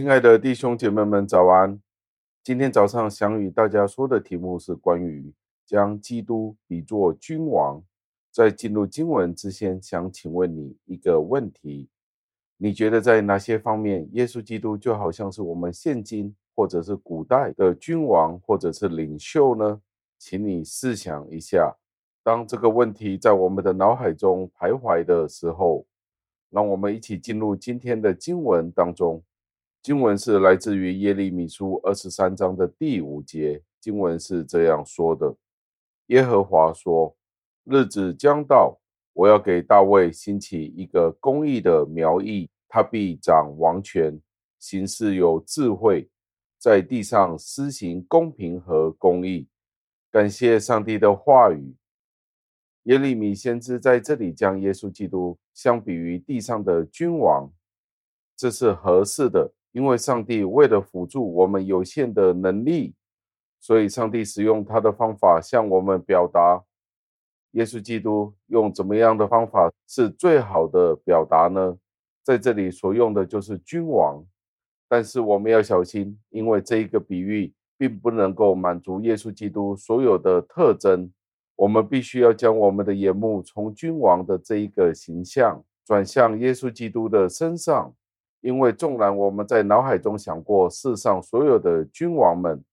[0.00, 1.78] 亲爱的弟兄姐妹们，早安！
[2.42, 5.30] 今天早上想与大家说的题目是关于
[5.66, 7.84] 将基督比作君王。
[8.32, 11.90] 在进入经文之前，想请问你一个问题：
[12.56, 19.82] 你觉得在哪些方面，耶稣基督就好像是我们现今或者是古代的君王或者是领袖呢？
[20.18, 21.76] 请你试想一下，
[22.22, 25.84] 当这个问题在我们的脑海中徘徊的时候，
[26.48, 29.22] 让我们一起进入今天的经文当中。
[29.82, 35.34] 经文是来自于耶利米书二十三章的第五节，经文是这样说的：
[36.08, 37.16] 耶和华说，
[37.64, 38.78] 日子将到，
[39.14, 44.20] 我要给大卫兴起一个公义的苗裔，他必掌王权，
[44.58, 46.10] 行事有智慧，
[46.58, 49.48] 在地上施行公平和公义。
[50.10, 51.74] 感谢上帝的话语。
[52.82, 57.50] 耶利米先知在这里将耶稣基督相比于地上的君王，
[58.36, 59.54] 这是合适的。
[59.72, 62.94] 因为上帝为了辅助我们有限的能力，
[63.60, 66.62] 所以上帝使用他的方法向我们表达。
[67.52, 71.76] 耶稣基督用怎么样的方法是最好的表达呢？
[72.22, 74.24] 在这里所用的就是君王，
[74.88, 81.12] 但是我们要小心，因为这一个比喻并不能够满足耶稣基督所有的特征。
[81.56, 87.94] 我们必须要将我们的眼目从君王的这一个形象转向耶稣基督的身上。
[88.40, 92.64] 因为纵然我们在脑海中想过世上所有的君王们，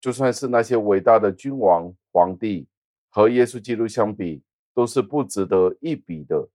[0.00, 2.68] 就算是那些伟大的君王、皇帝，
[3.10, 4.42] 和耶稣基督相比，
[4.74, 6.48] 都是不值得一比的。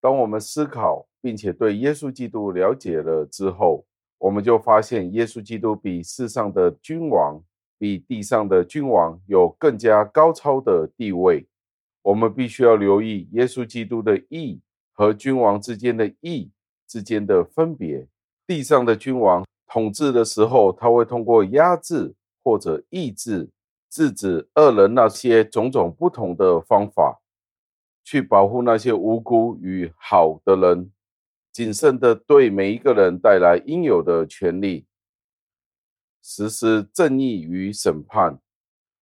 [0.00, 3.84] 当我们思考并且对耶稣基督了解了之后，
[4.18, 7.42] 我们就发现耶稣基督比世上的君王、
[7.76, 11.46] 比地上的君王有更加高超的地位。
[12.02, 14.60] 我们必须要留意耶稣基督的义
[14.92, 16.52] 和君王之间的义。
[16.86, 18.06] 之间的分别，
[18.46, 23.50] 地上的君王统治的时候，他会通过压制或者抑制、
[23.90, 27.20] 制止恶人那些种种不同的方法，
[28.04, 30.92] 去保护那些无辜与好的人，
[31.52, 34.86] 谨慎的对每一个人带来应有的权利，
[36.22, 38.38] 实施正义与审判。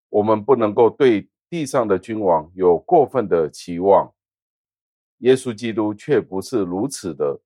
[0.09, 4.15] 我们不能够对地上的君王有过分的期望，
[5.19, 7.41] 耶稣基督却不是如此的。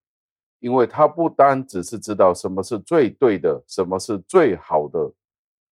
[0.61, 5.13] 因为他不单只是知道什么是最对的，什么是最好的，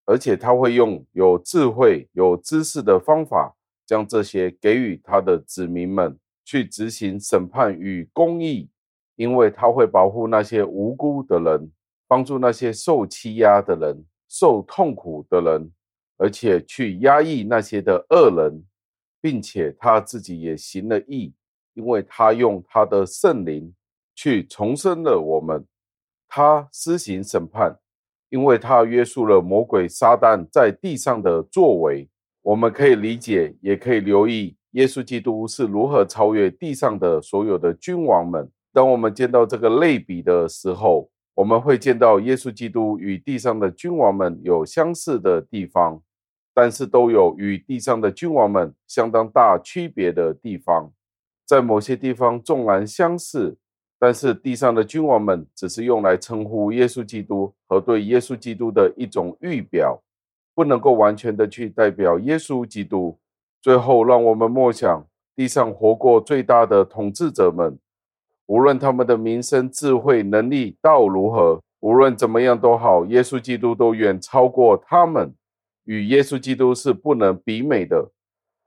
[0.05, 8.69] 而且他会用有智慧、有知识的方法，将这些给予他的子民们去执行审判与公义。
[9.15, 11.69] 因为他会保护那些无辜的人，
[12.07, 15.69] 帮助那些受欺压的人、受痛苦的人，
[16.15, 18.63] 而且去压抑那些的恶人，
[19.19, 21.33] 并且他自己也行了义，
[21.73, 23.75] 因为他用他的圣灵。
[24.21, 25.65] 去重生了我们，
[26.27, 27.79] 他施行审判，
[28.29, 32.09] 因为他约束了魔鬼撒旦在地上的作为。
[32.41, 38.51] 我们可以理解，也可以留意耶稣基督是如何超越地上的所有的君王们。
[38.73, 46.01] 当我们见到这个类比的时候，我们会见到耶稣基督与地上的君王们有相似的地方，
[46.53, 50.91] 但是都有与地上的君王们相当大区别的地方。
[51.45, 53.57] 在某些地方纵然相似。
[54.01, 60.01] 但是地上的君王们只是用来称呼耶稣基督和对耶稣基督的一种预表，
[60.55, 63.19] 不能够完全的去代表耶稣基督。
[63.61, 65.05] 最后，让我们默想
[65.35, 67.77] 地上活过最大的统治者们，
[68.45, 75.35] 无论他们的名声、智慧、能力到如何，无论怎么样都好，耶稣基督都远超过他们，
[75.83, 78.11] 与耶稣基督是不能比美的。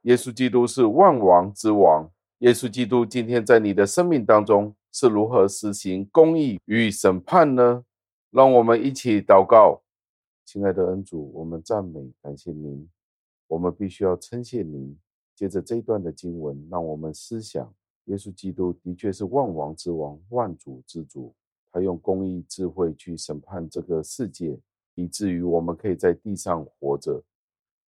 [0.03, 2.11] 耶稣基督是万王之王。
[2.41, 4.75] 耶稣基督今天在你的生命当中。
[4.93, 7.85] 是如何实行公义与审判呢？
[8.31, 9.83] 让我们一起祷告，
[10.45, 12.89] 亲爱的恩主，我们赞美感谢您。
[13.47, 14.97] 我们必须要称谢您。
[15.35, 17.75] 接着这一段的经文，让我们思想：
[18.05, 21.35] 耶稣基督的确是万王之王、万主之主。
[21.71, 24.59] 他用公义智慧去审判这个世界，
[24.95, 27.23] 以至于我们可以在地上活着。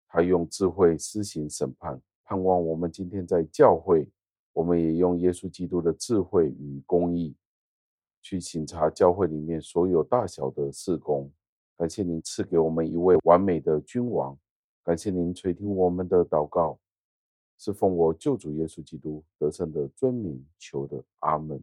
[0.08, 4.08] 他用智慧施行审判，盼望我们今天在教会。
[4.54, 7.34] 我们也用耶稣基督的智慧与公义，
[8.22, 11.30] 去请查教会里面所有大小的事工。
[11.76, 14.38] 感谢您赐给我们一位完美的君王，
[14.84, 16.78] 感谢您垂听我们的祷告，
[17.58, 21.60] 是奉我救主耶稣基督得胜的尊名求的，阿门。